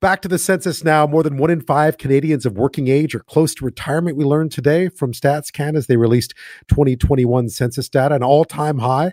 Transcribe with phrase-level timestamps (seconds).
[0.00, 1.06] Back to the census now.
[1.06, 4.16] More than one in five Canadians of working age are close to retirement.
[4.16, 6.34] We learned today from Stats Can as they released
[6.68, 9.12] 2021 census data, an all time high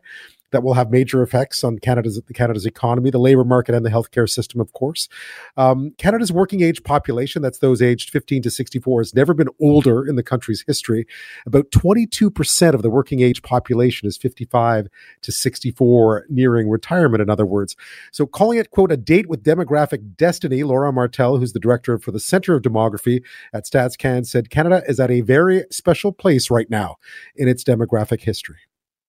[0.56, 4.28] that will have major effects on Canada's Canada's economy, the labor market, and the healthcare
[4.30, 5.10] system, of course.
[5.58, 10.08] Um, Canada's working age population, that's those aged 15 to 64, has never been older
[10.08, 11.06] in the country's history.
[11.46, 14.88] About 22% of the working age population is 55
[15.24, 17.76] to 64, nearing retirement, in other words.
[18.14, 22.12] So, calling it, quote, a date with demographic destiny, Laura Martel, who's the director for
[22.12, 23.22] the Center of Demography
[23.54, 26.96] at StatsCan, said Canada is at a very special place right now
[27.36, 28.60] in its demographic history.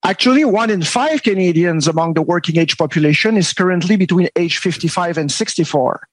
[0.07, 5.19] Actually, one in five Canadians among the working age population is currently between age 55
[5.19, 6.07] and 64,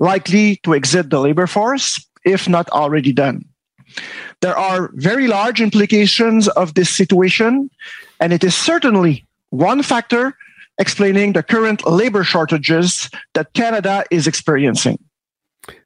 [0.00, 3.44] likely to exit the labor force, if not already done.
[4.40, 7.70] There are very large implications of this situation,
[8.18, 10.36] and it is certainly one factor
[10.78, 14.98] explaining the current labor shortages that Canada is experiencing.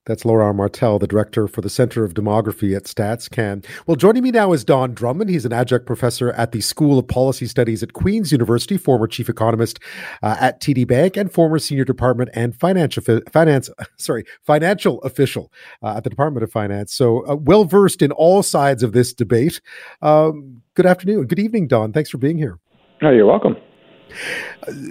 [0.06, 3.66] That's Laura Martel, the director for the Center of Demography at StatsCan.
[3.87, 5.28] Well, joining me now is Don Drummond.
[5.28, 9.28] He's an adjunct professor at the School of Policy Studies at Queen's University, former chief
[9.28, 9.78] economist
[10.23, 15.96] uh, at TD Bank, and former senior department and financial finance sorry financial official uh,
[15.96, 16.95] at the Department of Finance.
[16.95, 19.60] So uh, well versed in all sides of this debate.
[20.01, 21.92] Um, good afternoon, good evening, Don.
[21.92, 22.58] Thanks for being here.
[23.02, 23.56] Oh, you're welcome.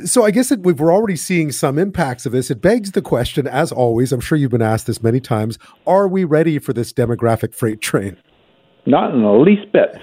[0.05, 2.51] So I guess we're already seeing some impacts of this.
[2.51, 5.57] It begs the question, as always, I'm sure you've been asked this many times:
[5.87, 8.17] Are we ready for this demographic freight train?
[8.85, 9.97] Not in the least bit.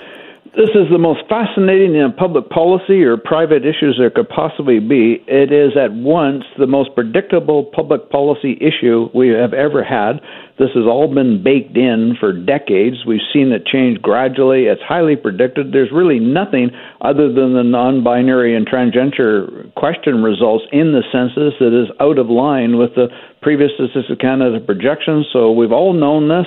[0.55, 5.25] This is the most fascinating in public policy or private issues there could possibly be.
[5.27, 10.20] It is at once the most predictable public policy issue we have ever had.
[10.58, 13.06] This has all been baked in for decades.
[13.06, 14.64] We've seen it change gradually.
[14.67, 15.73] It's highly predicted.
[15.73, 16.69] There's really nothing
[17.00, 22.19] other than the non binary and transgender question results in the census that is out
[22.19, 23.08] of line with the
[23.41, 25.27] previous Statistics Canada projections.
[25.33, 26.47] So we've all known this.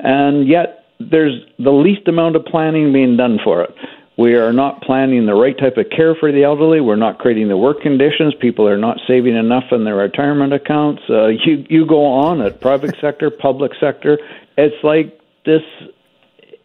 [0.00, 3.74] And yet, there's the least amount of planning being done for it.
[4.16, 6.80] We are not planning the right type of care for the elderly.
[6.80, 8.34] We're not creating the work conditions.
[8.40, 11.02] People are not saving enough in their retirement accounts.
[11.08, 14.18] Uh, you you go on at private sector, public sector.
[14.56, 15.62] It's like this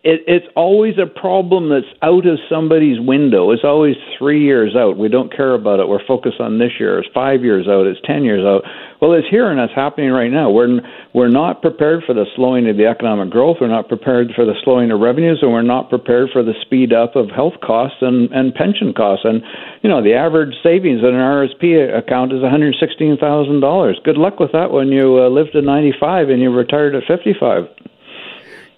[0.03, 3.51] it, it's always a problem that's out of somebody's window.
[3.51, 4.97] It's always three years out.
[4.97, 5.87] We don't care about it.
[5.87, 6.99] We're focused on this year.
[6.99, 7.87] It's five years out.
[7.87, 8.63] It's ten years out.
[8.99, 10.51] Well, it's here and it's happening right now.
[10.51, 10.81] We're
[11.13, 13.57] we're not prepared for the slowing of the economic growth.
[13.61, 16.91] We're not prepared for the slowing of revenues, and we're not prepared for the speed
[16.91, 19.23] up of health costs and and pension costs.
[19.23, 19.41] And
[19.83, 24.01] you know, the average savings in an RSP account is one hundred sixteen thousand dollars.
[24.03, 27.03] Good luck with that when you uh, live to ninety five and you're retired at
[27.07, 27.71] fifty five.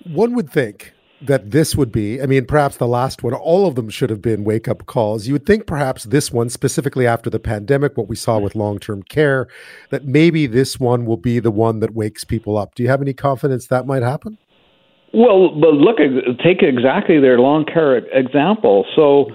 [0.06, 0.94] One would think
[1.28, 4.22] that this would be, I mean, perhaps the last one, all of them should have
[4.22, 5.28] been wake up calls.
[5.28, 8.80] You would think perhaps this one, specifically after the pandemic, what we saw with long
[8.80, 9.48] term care,
[9.90, 12.76] that maybe this one will be the one that wakes people up.
[12.76, 14.38] Do you have any confidence that might happen?
[15.14, 15.98] Well, but look,
[16.44, 18.86] take exactly their long care example.
[18.96, 19.28] So,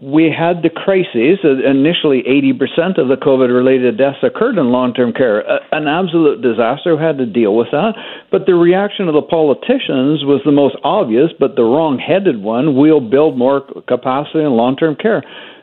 [0.00, 1.38] we had the crises.
[1.44, 5.40] Uh, initially, 80% of the COVID related deaths occurred in long term care.
[5.72, 6.96] An absolute disaster.
[6.96, 7.92] We had to deal with that.
[8.30, 12.76] But the reaction of the politicians was the most obvious, but the wrong headed one.
[12.76, 15.22] We'll build more capacity in long term care.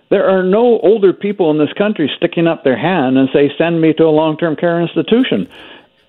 [0.09, 3.81] There are no older people in this country sticking up their hand and say, send
[3.81, 5.50] me to a long term care institution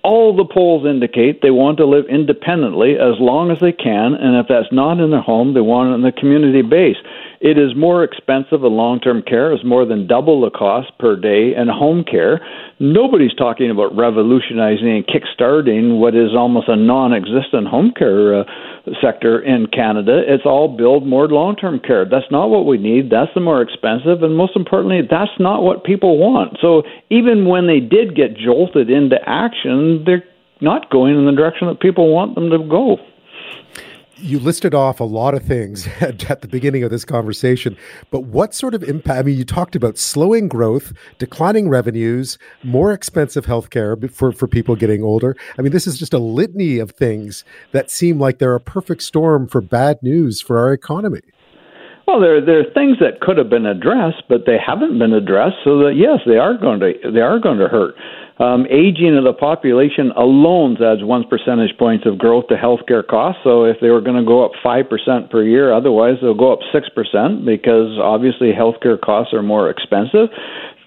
[0.03, 4.37] all the polls indicate they want to live independently as long as they can, and
[4.37, 6.97] if that's not in their home, they want it in the community base.
[7.41, 11.15] It is more expensive in long term care, it's more than double the cost per
[11.15, 12.45] day, and home care.
[12.79, 18.43] Nobody's talking about revolutionizing and kickstarting what is almost a non existent home care uh,
[19.01, 20.21] sector in Canada.
[20.27, 22.03] It's all build more long term care.
[22.03, 23.09] That's not what we need.
[23.09, 26.57] That's the more expensive, and most importantly, that's not what people want.
[26.61, 30.23] So even when they did get jolted into action, they're
[30.61, 32.97] not going in the direction that people want them to go
[34.21, 37.77] you listed off a lot of things at, at, the beginning of this conversation,
[38.11, 39.19] but what sort of impact?
[39.19, 44.75] I mean, you talked about slowing growth, declining revenues, more expensive healthcare for, for people
[44.75, 45.35] getting older.
[45.57, 49.03] I mean, this is just a litany of things that seem like they're a perfect
[49.03, 51.21] storm for bad news for our economy.
[52.09, 55.61] Well, there there are things that could have been addressed, but they haven't been addressed.
[55.63, 57.93] So that yes, they are going to they are going to hurt.
[58.41, 63.41] Um, aging of the population alone adds one percentage points of growth to healthcare costs.
[63.43, 66.51] So if they were going to go up five percent per year, otherwise they'll go
[66.51, 70.33] up six percent because obviously healthcare costs are more expensive.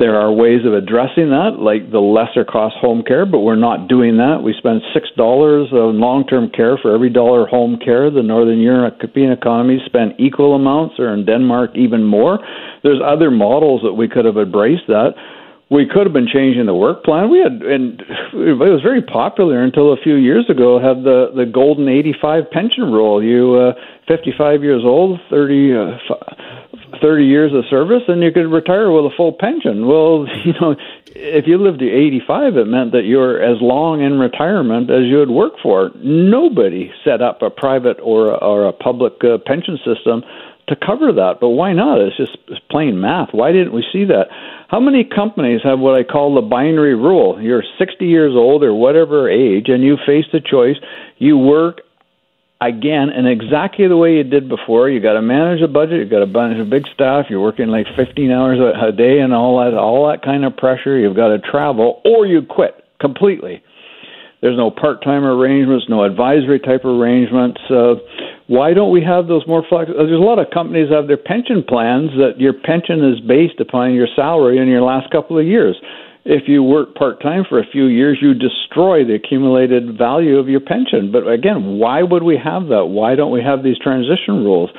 [0.02, 3.86] There are ways of addressing that, like the lesser cost home care, but we're not
[3.86, 4.42] doing that.
[4.42, 8.10] We spend six dollars on long term care for every dollar home care.
[8.10, 12.40] The Northern European economies spend equal amounts, or in Denmark even more.
[12.82, 15.14] There's other models that we could have embraced that
[15.72, 17.30] we could have been changing the work plan.
[17.30, 18.02] We had, and
[18.34, 20.78] it was very popular until a few years ago.
[20.82, 23.22] Had the the golden eighty five pension rule.
[23.22, 23.72] You uh,
[24.06, 25.96] fifty five years old, 30, uh,
[27.02, 29.86] 30 years of service, and you could retire with a full pension.
[29.86, 30.76] Well, you know,
[31.06, 34.90] if you lived to eighty five, it meant that you were as long in retirement
[34.90, 35.90] as you had worked for.
[35.96, 40.22] Nobody set up a private or or a public uh, pension system
[40.68, 41.38] to cover that.
[41.40, 42.00] But why not?
[42.00, 42.38] It's just
[42.70, 43.30] plain math.
[43.32, 44.28] Why didn't we see that?
[44.68, 47.40] How many companies have what I call the binary rule?
[47.42, 50.76] You're 60 years old or whatever age, and you face the choice.
[51.18, 51.82] You work
[52.62, 54.88] again in exactly the way you did before.
[54.88, 55.98] You got to manage a budget.
[55.98, 57.26] You got to manage a big staff.
[57.28, 60.98] You're working like 15 hours a day and all that, all that kind of pressure.
[60.98, 63.62] You've got to travel, or you quit completely.
[64.40, 67.60] There's no part-time arrangements, no advisory type arrangements.
[67.70, 67.94] Uh,
[68.48, 70.04] why don't we have those more flexible?
[70.04, 73.94] There's a lot of companies have their pension plans that your pension is based upon
[73.94, 75.76] your salary in your last couple of years.
[76.24, 80.60] If you work part-time for a few years, you destroy the accumulated value of your
[80.60, 81.10] pension.
[81.10, 82.86] But again, why would we have that?
[82.86, 84.70] Why don't we have these transition rules?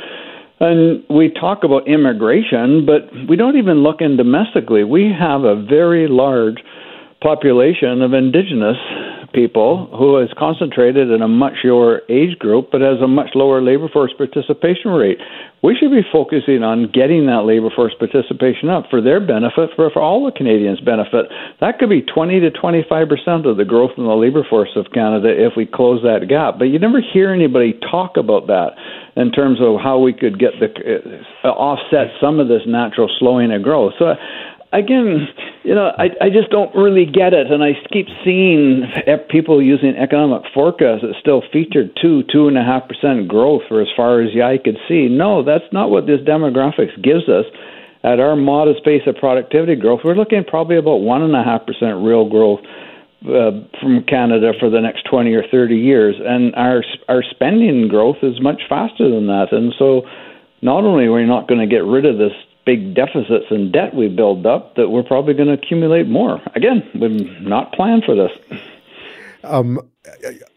[0.62, 4.86] And we talk about immigration, but we don't even look in domestically.
[4.86, 6.64] We have a very large
[7.22, 8.78] population of indigenous
[9.34, 13.62] people who is concentrated in a much lower age group but has a much lower
[13.62, 15.18] labor force participation rate.
[15.64, 19.90] We should be focusing on getting that labor force participation up for their benefit, for,
[19.90, 21.26] for all the Canadians' benefit.
[21.62, 24.92] That could be 20 to 25 percent of the growth in the labor force of
[24.94, 26.60] Canada if we close that gap.
[26.60, 28.76] But you never hear anybody talk about that
[29.16, 30.68] in terms of how we could get the
[31.44, 33.94] uh, offset some of this natural slowing of growth.
[34.00, 34.14] So
[34.74, 35.28] again,
[35.64, 38.84] you know, I, I just don't really get it, and I keep seeing
[39.30, 43.82] people using economic forecasts that still featured two, two and a half percent growth for
[43.82, 45.08] as far as the eye could see.
[45.08, 47.46] No, that's not what this demographics gives us.
[48.04, 51.66] At our modest pace of productivity growth, we're looking probably about one and a half
[51.66, 52.60] percent real growth
[53.24, 58.18] uh, from Canada for the next 20 or 30 years, and our our spending growth
[58.22, 59.54] is much faster than that.
[59.54, 60.02] And so,
[60.62, 62.34] not only are we not going to get rid of this
[62.66, 66.42] big deficits and debt we build up that we're probably going to accumulate more.
[66.56, 68.32] Again, we've not planned for this.
[69.44, 69.80] Um,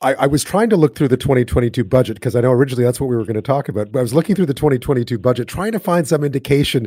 [0.02, 3.00] I, I, was trying to look through the 2022 budget because I know originally that's
[3.00, 3.90] what we were going to talk about.
[3.92, 6.86] But I was looking through the 2022 budget, trying to find some indication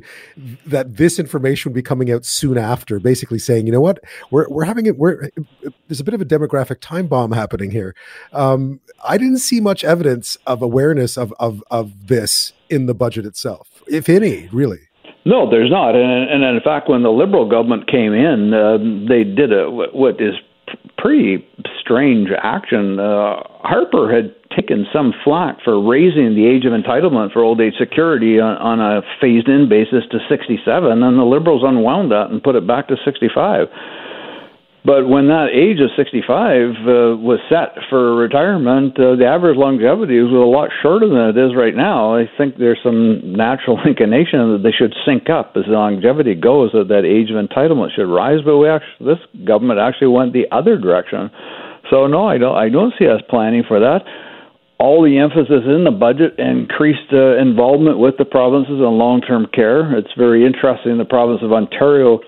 [0.65, 2.99] that this information would be coming out soon after.
[2.99, 3.99] Basically saying, you know what,
[4.31, 4.97] we're we're having it.
[4.97, 5.29] We're
[5.87, 7.95] there's a bit of a demographic time bomb happening here.
[8.33, 13.25] Um, I didn't see much evidence of awareness of of of this in the budget
[13.25, 14.88] itself, if any, really.
[15.29, 15.93] No, there's not.
[15.93, 20.19] And, and in fact, when the Liberal government came in, uh, they did a, what
[20.19, 20.33] is
[20.97, 21.45] pretty
[21.79, 22.99] strange action.
[22.99, 27.75] Uh, Harper had taken some flack for raising the age of entitlement for old age
[27.77, 30.65] security on, on a phased in basis to 67,
[31.03, 33.67] and the Liberals unwound that and put it back to 65.
[34.85, 40.23] But when that age of 65 uh, was set for retirement, uh, the average longevity
[40.23, 42.15] was a lot shorter than it is right now.
[42.15, 46.71] I think there's some natural inclination that they should sync up as the longevity goes,
[46.71, 48.39] that that age of entitlement should rise.
[48.39, 51.29] But we actually, this government actually went the other direction.
[51.91, 52.55] So no, I don't.
[52.55, 54.07] I don't see us planning for that.
[54.79, 59.91] All the emphasis in the budget increased uh, involvement with the provinces on long-term care.
[59.97, 60.97] It's very interesting.
[60.97, 62.23] The province of Ontario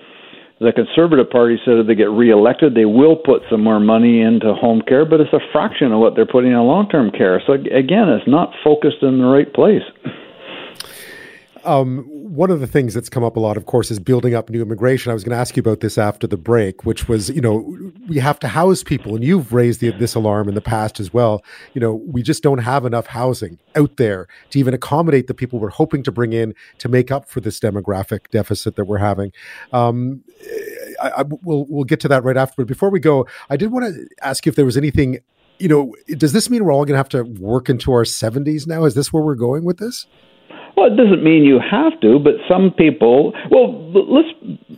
[0.62, 4.54] the Conservative Party said if they get reelected, they will put some more money into
[4.54, 7.42] home care, but it's a fraction of what they're putting in long term care.
[7.46, 9.82] So, again, it's not focused in the right place.
[11.64, 14.48] Um, one of the things that's come up a lot, of course, is building up
[14.48, 15.10] new immigration.
[15.10, 17.92] I was going to ask you about this after the break, which was, you know,
[18.08, 21.12] we have to house people, and you've raised the, this alarm in the past as
[21.12, 21.44] well.
[21.74, 25.58] You know, we just don't have enough housing out there to even accommodate the people
[25.58, 29.32] we're hoping to bring in to make up for this demographic deficit that we're having.
[29.72, 30.24] Um,
[31.02, 32.54] I, I, we'll we'll get to that right after.
[32.58, 35.18] But before we go, I did want to ask you if there was anything.
[35.58, 38.66] You know, does this mean we're all going to have to work into our 70s
[38.66, 38.84] now?
[38.84, 40.06] Is this where we're going with this?
[40.76, 43.32] Well, it doesn't mean you have to, but some people.
[43.50, 44.28] Well, let's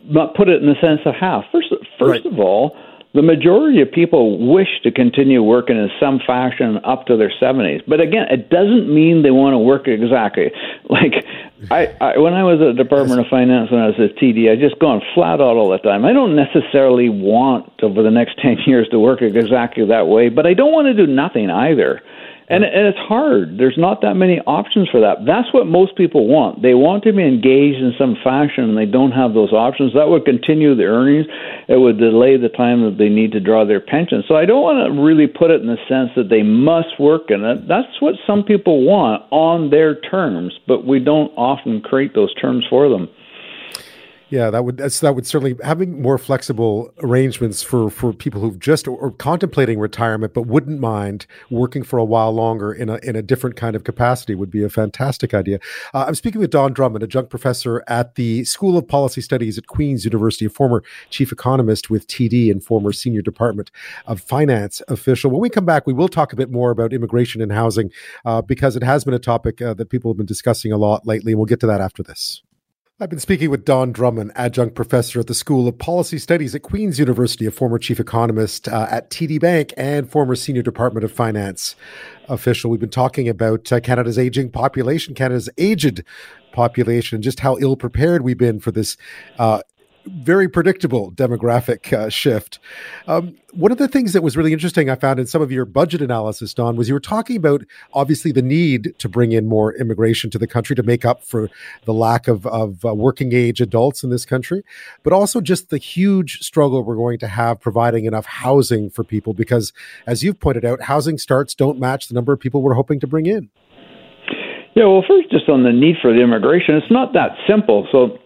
[0.05, 1.45] not put it in the sense of half.
[1.53, 2.27] First, first right.
[2.27, 2.77] of all,
[3.15, 7.83] the majority of people wish to continue working in some fashion up to their 70s.
[7.87, 10.51] But again, it doesn't mean they want to work exactly.
[10.91, 11.25] Like,
[11.71, 14.53] I, I when I was at the Department of Finance when I was at TD,
[14.53, 16.05] I just gone flat out all the time.
[16.05, 20.47] I don't necessarily want over the next 10 years to work exactly that way, but
[20.47, 22.03] I don't want to do nothing either.
[22.47, 23.57] And, and it's hard.
[23.57, 25.25] There's not that many options for that.
[25.25, 26.61] That's what most people want.
[26.61, 29.95] They want to be engaged in some fashion, and they don't have those options.
[29.95, 31.27] That would continue the earnings.
[31.69, 34.23] It would delay the time that they need to draw their pension.
[34.29, 37.31] So I don't want to really put it in the sense that they must work
[37.31, 37.67] in it.
[37.67, 42.67] That's what some people want on their terms, but we don't often create those terms
[42.69, 43.09] for them.
[44.35, 48.59] Yeah, that would that's, that would certainly having more flexible arrangements for for people who've
[48.59, 52.97] just or, or, contemplating retirement but wouldn't mind working for a while longer in a
[53.05, 55.61] in a different kind of capacity would be a fantastic idea.
[55.95, 59.69] Uh, I'm speaking with Don Drummond, adjunct professor at the School of Policy Studies at
[59.69, 63.71] Queen's University, a former chief economist with TD and former senior Department
[64.05, 65.31] of Finance official.
[65.31, 67.93] When we come back, we will talk a bit more about immigration and housing
[68.25, 71.07] uh, because it has been a topic uh, that people have been discussing a lot
[71.07, 72.43] lately, and we'll get to that after this.
[73.01, 76.63] I've been speaking with Don Drummond, adjunct professor at the School of Policy Studies at
[76.63, 81.11] Queen's University, a former chief economist uh, at TD Bank, and former senior Department of
[81.11, 81.75] Finance
[82.29, 82.71] official.
[82.71, 86.05] We've been talking about uh, Canada's aging population, Canada's aged
[86.53, 88.97] population, and just how ill prepared we've been for this
[89.41, 89.63] uh,
[90.07, 92.59] very predictable demographic uh, shift.
[93.07, 95.65] Um, one of the things that was really interesting I found in some of your
[95.65, 99.75] budget analysis, Don, was you were talking about obviously the need to bring in more
[99.75, 101.49] immigration to the country to make up for
[101.85, 104.63] the lack of, of uh, working age adults in this country,
[105.03, 109.35] but also just the huge struggle we're going to have providing enough housing for people
[109.35, 109.73] because,
[110.07, 113.07] as you've pointed out, housing starts don't match the number of people we're hoping to
[113.07, 113.49] bring in.
[114.75, 117.87] Yeah, well, first, just on the need for the immigration, it's not that simple.
[117.93, 118.19] So,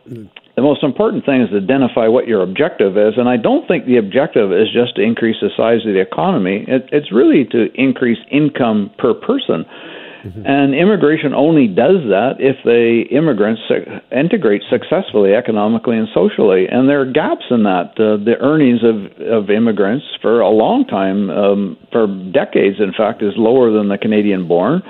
[0.59, 3.15] the most important thing is to identify what your objective is.
[3.17, 6.65] And I don't think the objective is just to increase the size of the economy,
[6.67, 9.63] it, it's really to increase income per person.
[10.27, 10.43] Mm-hmm.
[10.45, 13.63] And immigration only does that if the immigrants
[14.11, 16.67] integrate successfully economically and socially.
[16.67, 17.95] And there are gaps in that.
[17.95, 23.23] Uh, the earnings of, of immigrants for a long time, um, for decades, in fact,
[23.23, 24.83] is lower than the Canadian born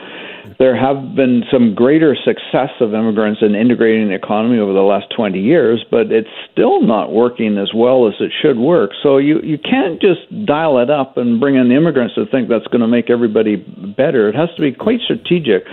[0.59, 5.07] there have been some greater success of immigrants in integrating the economy over the last
[5.15, 8.91] 20 years, but it's still not working as well as it should work.
[9.03, 12.49] So you, you can't just dial it up and bring in the immigrants to think
[12.49, 14.29] that's going to make everybody better.
[14.29, 15.65] It has to be quite strategic.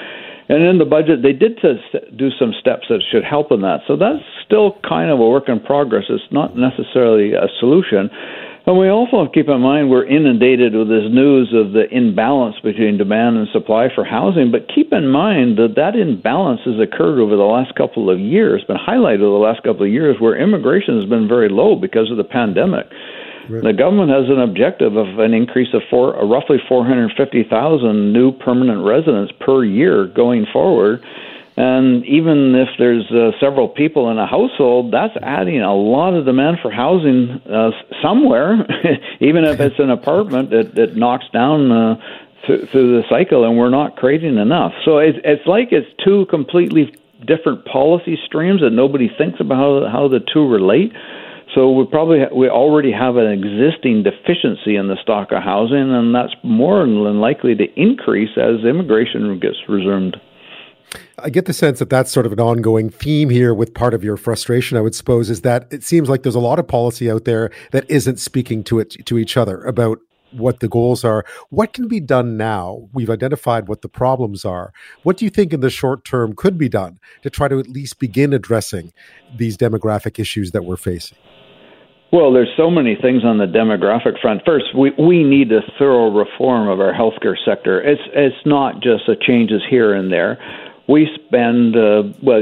[0.47, 1.79] And in the budget, they did to
[2.15, 3.81] do some steps that should help in that.
[3.87, 6.05] So that's still kind of a work in progress.
[6.09, 8.09] It's not necessarily a solution.
[8.65, 11.85] And we also have to keep in mind we're inundated with this news of the
[11.91, 14.49] imbalance between demand and supply for housing.
[14.49, 18.63] But keep in mind that that imbalance has occurred over the last couple of years,
[18.65, 22.09] been highlighted over the last couple of years, where immigration has been very low because
[22.09, 22.89] of the pandemic.
[23.49, 23.61] Right.
[23.61, 27.45] The government has an objective of an increase of four, uh, roughly 450,000
[28.11, 31.05] new permanent residents per year going forward.
[31.57, 36.25] And even if there's uh, several people in a household, that's adding a lot of
[36.25, 37.71] demand for housing uh,
[38.01, 38.55] somewhere.
[39.21, 41.95] even if it's an apartment, it, it knocks down uh,
[42.45, 44.73] th- through the cycle, and we're not creating enough.
[44.83, 46.93] So it's, it's like it's two completely
[47.25, 50.91] different policy streams that nobody thinks about how, how the two relate.
[51.53, 56.13] So we probably we already have an existing deficiency in the stock of housing, and
[56.13, 60.17] that's more than likely to increase as immigration gets resumed.
[61.19, 64.03] I get the sense that that's sort of an ongoing theme here with part of
[64.03, 67.09] your frustration, I would suppose, is that it seems like there's a lot of policy
[67.09, 69.99] out there that isn't speaking to it to each other about
[70.31, 71.25] what the goals are.
[71.49, 72.89] What can be done now?
[72.93, 74.73] We've identified what the problems are.
[75.03, 77.69] What do you think in the short term could be done to try to at
[77.69, 78.91] least begin addressing
[79.35, 81.17] these demographic issues that we're facing?
[82.11, 84.41] Well, there's so many things on the demographic front.
[84.45, 87.81] First, we, we need a thorough reform of our healthcare sector.
[87.81, 90.37] It's it's not just a changes here and there
[90.87, 92.41] we spend uh, well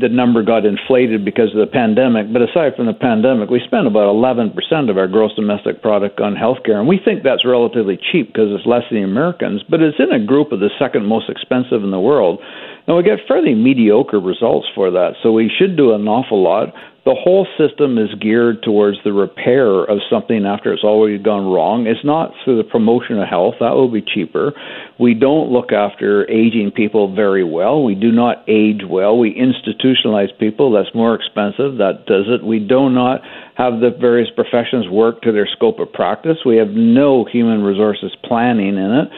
[0.00, 3.86] the number got inflated because of the pandemic but aside from the pandemic we spend
[3.86, 4.54] about 11%
[4.88, 8.66] of our gross domestic product on healthcare and we think that's relatively cheap because it's
[8.66, 11.90] less than the Americans but it's in a group of the second most expensive in
[11.90, 12.40] the world.
[12.86, 16.74] And we get fairly mediocre results for that so we should do an awful lot
[17.04, 21.86] the whole system is geared towards the repair of something after it's already gone wrong.
[21.88, 24.52] It's not through the promotion of health, that will be cheaper.
[25.00, 27.82] We don't look after aging people very well.
[27.82, 29.18] We do not age well.
[29.18, 32.46] We institutionalize people, that's more expensive, that does it.
[32.46, 33.22] We do not
[33.56, 36.38] have the various professions work to their scope of practice.
[36.46, 39.08] We have no human resources planning in it.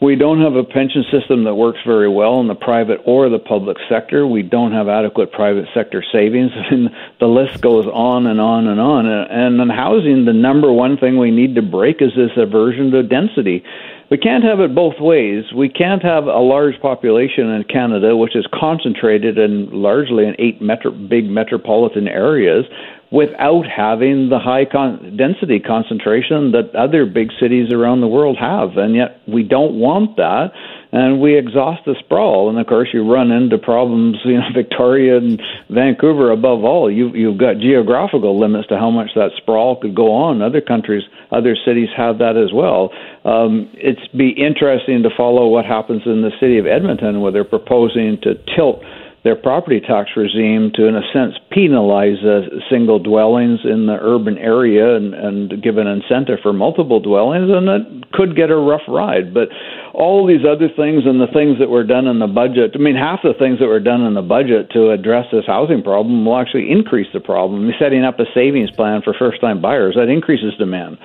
[0.00, 3.40] We don't have a pension system that works very well in the private or the
[3.40, 4.28] public sector.
[4.28, 6.52] We don't have adequate private sector savings.
[6.70, 9.06] And the list goes on and on and on.
[9.06, 13.02] And in housing, the number one thing we need to break is this aversion to
[13.02, 13.64] density.
[14.10, 15.44] We can't have it both ways.
[15.54, 20.62] We can't have a large population in Canada, which is concentrated in largely in eight
[20.62, 22.64] metro, big metropolitan areas,
[23.10, 28.76] without having the high con- density concentration that other big cities around the world have.
[28.76, 30.52] And yet we don't want that.
[30.90, 32.48] And we exhaust the sprawl.
[32.48, 36.90] And of course, you run into problems, you know, Victoria and Vancouver above all.
[36.90, 40.42] You, you've got geographical limits to how much that sprawl could go on.
[40.42, 42.90] Other countries, other cities have that as well.
[43.24, 47.44] Um, it's be interesting to follow what happens in the city of Edmonton, where they're
[47.44, 48.82] proposing to tilt
[49.24, 54.38] their property tax regime to, in a sense, penalize uh, single dwellings in the urban
[54.38, 58.86] area and, and give an incentive for multiple dwellings, and it could get a rough
[58.86, 59.34] ride.
[59.34, 59.48] But
[59.92, 62.94] all these other things and the things that were done in the budget, I mean,
[62.94, 66.38] half the things that were done in the budget to address this housing problem will
[66.38, 67.70] actually increase the problem.
[67.78, 70.98] Setting up a savings plan for first time buyers, that increases demand.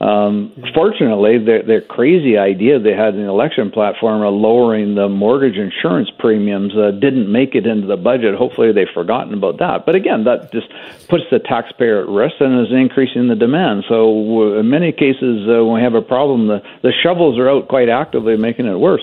[0.00, 5.08] Um, fortunately, their, their crazy idea they had in the election platform of lowering the
[5.08, 8.34] mortgage insurance premiums uh, didn't make it into the budget.
[8.34, 9.86] Hopefully, they've forgotten about that.
[9.86, 10.68] But again, that just
[11.08, 13.84] puts the taxpayer at risk and is increasing the demand.
[13.88, 17.68] So, in many cases, uh, when we have a problem, the, the shovels are out
[17.68, 19.02] quite actively, making it worse.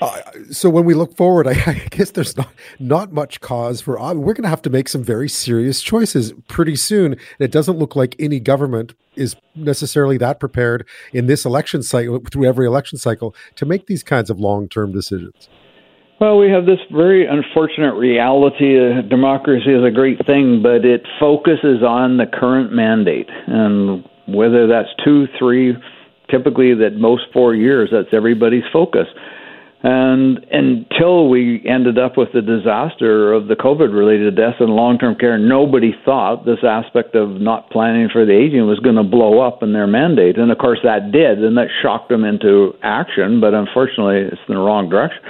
[0.00, 3.98] Uh, so when we look forward, I, I, guess there's not not much cause for.
[3.98, 7.12] Uh, we're going to have to make some very serious choices pretty soon.
[7.12, 12.20] And it doesn't look like any government is necessarily that prepared in this election cycle,
[12.30, 15.48] through every election cycle, to make these kinds of long term decisions.
[16.20, 18.78] Well, we have this very unfortunate reality.
[18.78, 24.68] Uh, democracy is a great thing, but it focuses on the current mandate, and whether
[24.68, 25.74] that's two, three,
[26.30, 29.08] typically that most four years, that's everybody's focus.
[29.84, 34.96] And until we ended up with the disaster of the COVID related deaths in long
[34.98, 39.02] term care, nobody thought this aspect of not planning for the aging was going to
[39.02, 40.38] blow up in their mandate.
[40.38, 44.54] And of course, that did, and that shocked them into action, but unfortunately, it's in
[44.54, 45.20] the wrong direction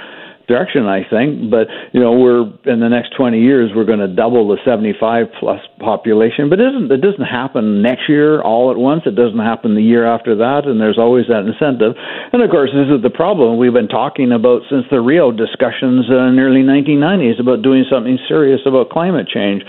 [0.47, 1.49] direction, I think.
[1.49, 5.27] But you know, we're in the next 20 years, we're going to double the 75
[5.39, 6.49] plus population.
[6.49, 9.03] But it doesn't it doesn't happen next year all at once.
[9.05, 11.95] It doesn't happen the year after that, and there's always that incentive.
[12.31, 16.07] And of course, this is the problem we've been talking about since the Rio discussions
[16.09, 19.63] in the early 1990s about doing something serious about climate change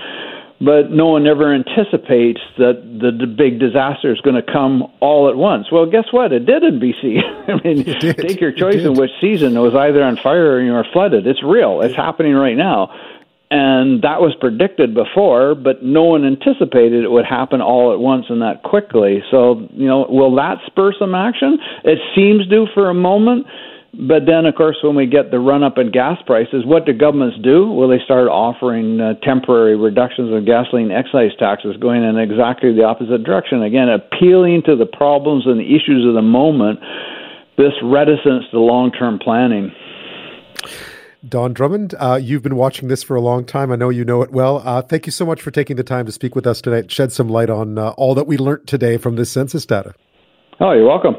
[0.65, 5.29] but no one ever anticipates that the, the big disaster is going to come all
[5.29, 5.71] at once.
[5.71, 6.33] Well, guess what?
[6.33, 7.21] It did in BC.
[7.49, 7.85] I mean,
[8.17, 11.27] take your choice in which season it was either on fire or flooded.
[11.27, 11.83] It's real.
[11.83, 12.95] It's happening right now.
[13.51, 18.27] And that was predicted before, but no one anticipated it would happen all at once
[18.29, 19.23] and that quickly.
[19.31, 21.59] So, you know, will that spur some action?
[21.85, 23.47] It seems to for a moment
[23.97, 26.93] but then, of course, when we get the run up in gas prices, what do
[26.93, 27.71] governments do?
[27.71, 32.85] Well, they start offering uh, temporary reductions of gasoline excise taxes, going in exactly the
[32.85, 33.63] opposite direction.
[33.63, 36.81] Again, appealing to the problems and the issues of the moment,
[37.57, 39.71] this reticence to long term planning.
[41.27, 43.73] Don Drummond, uh, you've been watching this for a long time.
[43.73, 44.63] I know you know it well.
[44.65, 47.13] Uh, thank you so much for taking the time to speak with us tonight, shed
[47.13, 49.95] some light on uh, all that we learned today from this census data.
[50.61, 51.15] Oh, you're welcome.